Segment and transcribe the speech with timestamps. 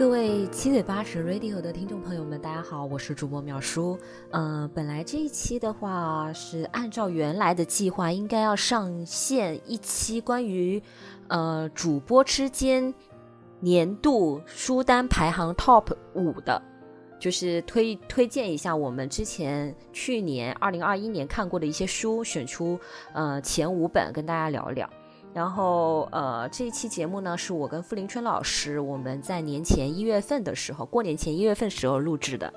[0.00, 3.98] 各位七嘴八舌 Radio 的听众朋友们，大家好，我是主播淼叔。
[4.30, 10.82] 嗯、本来这一期的话是按照原来的计划，应该要上线一期关于
[11.28, 12.94] 呃主播之间
[13.60, 16.62] 年度书单排行 Top 五的，
[17.18, 22.80] 就是推推荐一下我们之前去年二零二一年看过的一些书，选出
[23.12, 24.88] 呃前五本跟大家聊聊。
[25.32, 32.52] 然后，呃，这一期节目呢，是我跟傅林春老师我们在年前一月份的时候，过年前一月份时候录制的。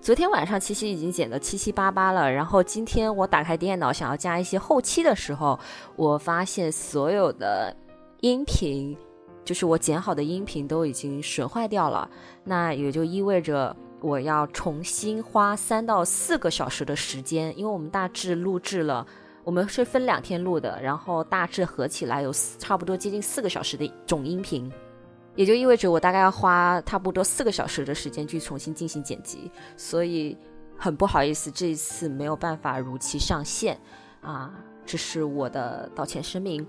[0.00, 5.58] 昨天晚上其实已经剪得七七八八了，然后今天我打开电脑想要加一些后期的时候，
[5.96, 7.74] 我发现所有的
[8.20, 8.96] 音频，
[9.44, 12.08] 就是我剪好的音频都已经损坏掉了，
[12.44, 19.04] 那也就意味着我要重新花三到四个小时的时间，因为我们大致录制了。
[19.46, 24.68] 我们是分两天录的，然后大致合起来有差不多接近四个小时的总音频，
[25.36, 30.36] 也就意味着我大概要花差不多四个小时的时间去重新进行剪辑，所以
[30.76, 33.78] 很不好意思，这一次没有办法如期上线
[34.20, 34.52] 啊，
[34.84, 36.66] 这是我的道歉声明。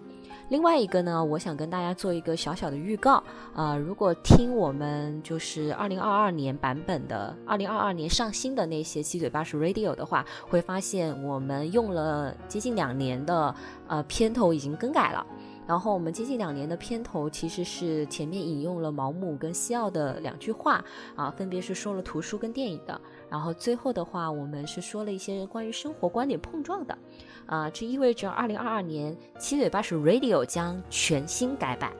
[0.49, 3.21] 另外一个呢，我想跟大家做一个小小的预告
[3.53, 13.53] 啊、如果听我们就是二零二二年版本的，二零二二年上新的那些七嘴八舌 Radio 的话，会发现我们用了接近两年的
[13.87, 15.25] 呃片头已经更改了。
[15.67, 20.83] 然后我们接近两年的片头其实是前面引用了毛姆跟西奥的两句话
[21.15, 22.99] 啊，分别是说了图书跟电影的。
[23.29, 26.97] 然后最后的话，我们是说了一些关于生活观点碰撞的。
[27.45, 31.91] 啊，这意味着二零二二年七嘴八舌 Radio 将全新改版。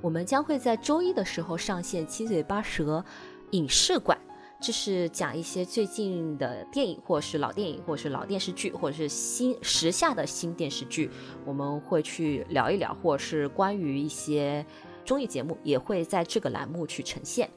[0.00, 3.04] 我们将会在周一的时候上线七嘴八舌
[3.50, 4.16] 影视馆，
[4.60, 11.10] 这是讲一些最近的电影，或是老电影，或是老电视剧，或者是新时下的新电视剧，
[11.46, 14.64] 我们会去聊一聊，或者是关于一些
[15.04, 17.48] 综艺节目，也会在这个栏目去呈现。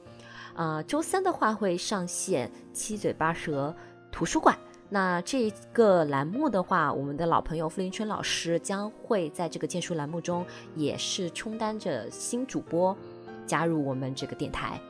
[0.54, 3.74] 啊、周三的话会上线七嘴八舌
[4.10, 4.56] 图书馆。
[4.88, 12.96] 那这个栏目的话，我们的老朋友傅林春老师将会在这个荐书栏目中，也是充当着新主播，
[13.46, 14.80] 加入我们这个电台。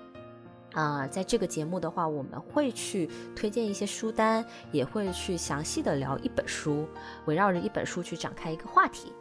[0.75, 6.87] 啊、在这个节目的话，我们会去推荐一些书单，也会去详细的聊一本书，
[7.27, 9.13] 围绕着一本书去展开一个话题。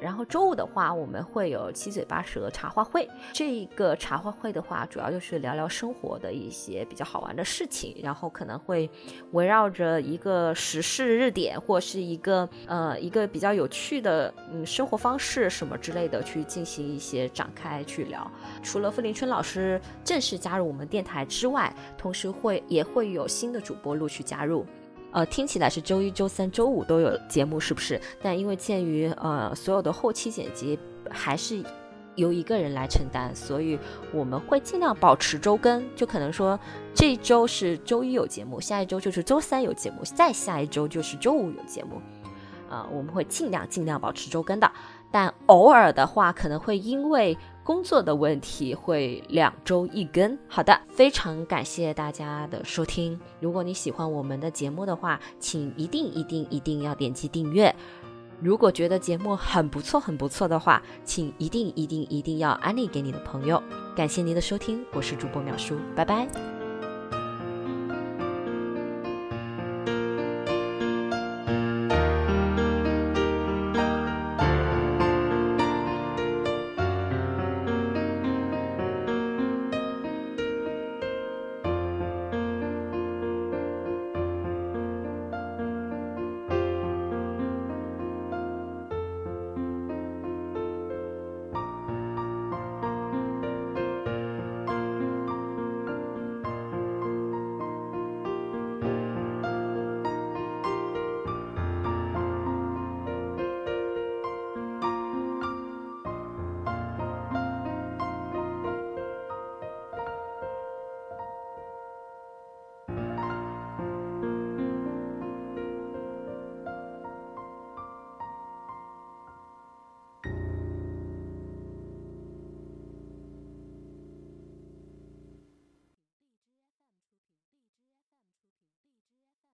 [0.00, 3.08] 然后周五的话，我们会有七嘴八舌茶话会。
[3.32, 8.88] 这一个茶话会的话，主要就是聊聊生活的一些比较好玩的事情，然后可能会
[9.32, 18.30] 围绕着一个时事热点，或是一个呃一个比较有趣的嗯生活方式什么之类的去进行一些展开去聊。
[18.62, 24.64] 除了傅林春老师正式加入我们电台之外，同时会也会有新的主播陆续加入。
[25.10, 28.00] 呃，听起来是周一、周三、周五都有节目，是不是？
[28.22, 30.78] 但因为鉴于呃所有的后期剪辑
[31.10, 31.62] 还是
[32.14, 33.78] 由一个人来承担，所以
[34.12, 35.82] 我们会尽量保持周更。
[35.96, 36.58] 就可能说
[36.94, 42.00] 这一周是周一有节目，下一周就是周三有节目，再下一周就是周五有节目。
[42.68, 44.70] 啊、我们会尽量尽量保持周更的，
[45.10, 50.38] 但偶尔的话可能会因为工作的问题会两周一更。
[50.48, 53.18] 好的，非常感谢大家的收听。
[53.40, 57.74] 如果你喜欢我们的节目的话，请一定一定一定要点击订阅。
[58.40, 63.60] 如果觉得节目很不错很不错的话，请一定一定一定要安利给你的朋友。
[63.96, 66.57] 感谢您的收听，我是主播淼叔，拜拜。